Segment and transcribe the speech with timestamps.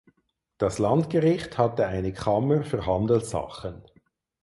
[0.57, 3.83] Das Landgericht hatte eine Kammer für Handelssachen.